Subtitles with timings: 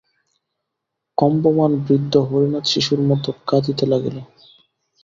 [1.17, 4.17] কম্পমান বৃদ্ধ হরিনাথ শিশুর মতো কাঁদিতে লাগিল।